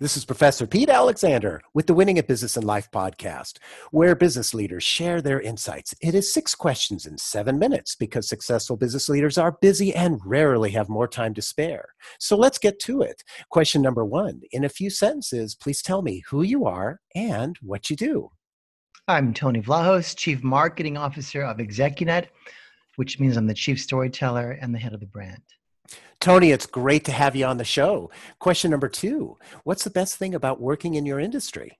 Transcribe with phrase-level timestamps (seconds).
[0.00, 3.58] This is Professor Pete Alexander with the Winning at Business and Life podcast,
[3.90, 5.94] where business leaders share their insights.
[6.00, 10.70] It is six questions in seven minutes because successful business leaders are busy and rarely
[10.70, 11.90] have more time to spare.
[12.18, 13.22] So let's get to it.
[13.50, 17.90] Question number one In a few sentences, please tell me who you are and what
[17.90, 18.30] you do.
[19.06, 22.28] I'm Tony Vlahos, Chief Marketing Officer of Execunet,
[22.96, 25.42] which means I'm the Chief Storyteller and the head of the brand.
[26.20, 28.10] Tony, it's great to have you on the show.
[28.38, 31.78] Question number two What's the best thing about working in your industry?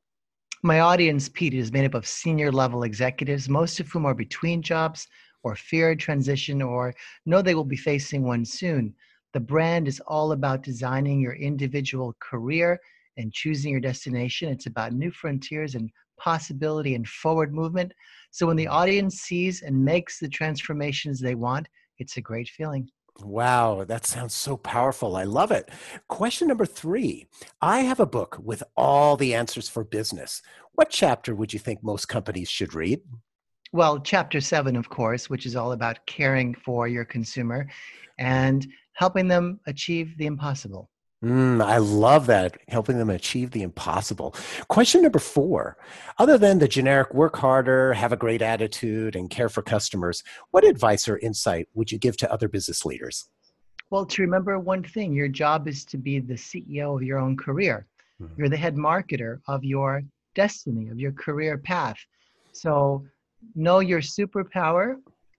[0.62, 4.62] My audience, Pete, is made up of senior level executives, most of whom are between
[4.62, 5.06] jobs
[5.42, 8.94] or fear a transition or know they will be facing one soon.
[9.32, 12.78] The brand is all about designing your individual career
[13.16, 14.50] and choosing your destination.
[14.50, 17.92] It's about new frontiers and possibility and forward movement.
[18.30, 22.90] So when the audience sees and makes the transformations they want, it's a great feeling.
[23.22, 25.16] Wow, that sounds so powerful.
[25.16, 25.70] I love it.
[26.08, 27.26] Question number three
[27.60, 30.42] I have a book with all the answers for business.
[30.72, 33.00] What chapter would you think most companies should read?
[33.72, 37.68] Well, chapter seven, of course, which is all about caring for your consumer
[38.18, 40.90] and helping them achieve the impossible.
[41.22, 44.34] Mm, I love that, helping them achieve the impossible.
[44.68, 45.76] Question number four
[46.18, 50.64] Other than the generic work harder, have a great attitude, and care for customers, what
[50.64, 53.28] advice or insight would you give to other business leaders?
[53.90, 57.36] Well, to remember one thing your job is to be the CEO of your own
[57.36, 57.86] career.
[58.22, 58.34] Mm-hmm.
[58.38, 60.02] You're the head marketer of your
[60.34, 61.96] destiny, of your career path.
[62.52, 63.04] So
[63.54, 64.96] know your superpower,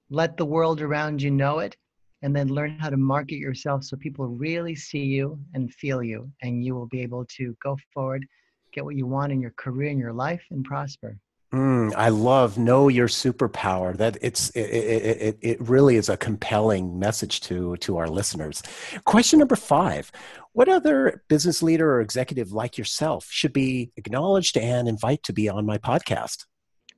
[0.09, 1.75] let the world around you know it,
[2.21, 6.31] and then learn how to market yourself so people really see you and feel you
[6.41, 8.25] and you will be able to go forward
[8.71, 11.17] get what you want in your career and your life and prosper.
[11.53, 13.95] Mm, i love know your superpower.
[13.97, 18.63] That it's it, it, it, it really is a compelling message to to our listeners.
[19.03, 20.11] Question number five
[20.53, 25.49] what other business leader or executive like yourself should be acknowledged and invite to be
[25.49, 26.45] on my podcast?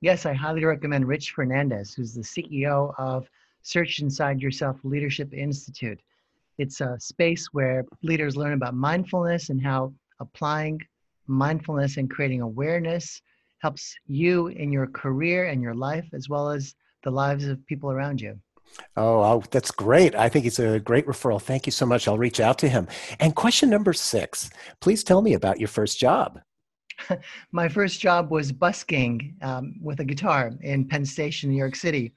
[0.01, 3.27] Yes i highly recommend rich fernandez who's the ceo of
[3.63, 5.99] Search Inside Yourself Leadership Institute.
[6.57, 10.79] It's a space where leaders learn about mindfulness and how applying
[11.27, 13.21] mindfulness and creating awareness
[13.59, 17.89] helps you in your career and your life, as well as the lives of people
[17.89, 18.37] around you.
[18.97, 20.15] Oh, oh, that's great.
[20.15, 21.41] I think it's a great referral.
[21.41, 22.07] Thank you so much.
[22.07, 22.87] I'll reach out to him.
[23.19, 24.49] And question number six
[24.81, 26.41] please tell me about your first job.
[27.51, 32.13] My first job was busking um, with a guitar in Penn Station, New York City.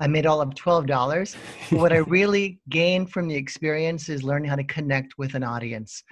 [0.00, 1.34] I made all of $12.
[1.78, 6.02] what I really gained from the experience is learning how to connect with an audience,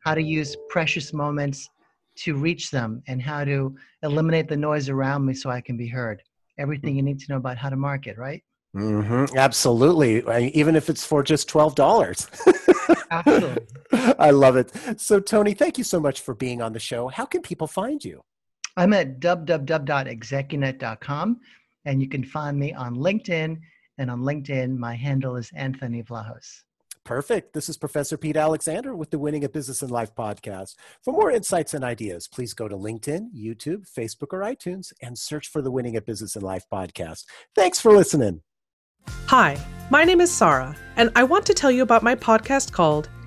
[0.00, 1.68] how to use precious moments
[2.16, 5.88] to reach them, and how to eliminate the noise around me so I can be
[5.88, 6.22] heard.
[6.58, 8.42] Everything you need to know about how to market, right?
[8.74, 10.22] Mm-hmm, absolutely.
[10.54, 12.28] Even if it's for just $12.
[13.10, 13.66] absolutely.
[14.18, 14.72] I love it.
[15.00, 17.06] So, Tony, thank you so much for being on the show.
[17.08, 18.22] How can people find you?
[18.76, 21.40] I'm at www.execunet.com.
[21.84, 23.58] And you can find me on LinkedIn.
[23.98, 26.62] And on LinkedIn, my handle is Anthony Vlahos.
[27.04, 27.52] Perfect.
[27.52, 30.74] This is Professor Pete Alexander with the Winning a Business and Life podcast.
[31.02, 35.48] For more insights and ideas, please go to LinkedIn, YouTube, Facebook, or iTunes and search
[35.48, 37.24] for the Winning a Business and Life podcast.
[37.54, 38.40] Thanks for listening.
[39.26, 39.58] Hi,
[39.90, 43.10] my name is Sarah, and I want to tell you about my podcast called